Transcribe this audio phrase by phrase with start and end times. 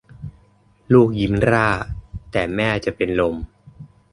[0.93, 1.69] ลูกยิ้มร่า
[2.31, 3.35] แต่แม่จะเป็นลม